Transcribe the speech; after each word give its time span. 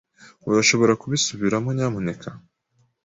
Urashobora 0.49 0.93
kubisubiramo, 1.01 1.69
nyamuneka? 1.77 2.29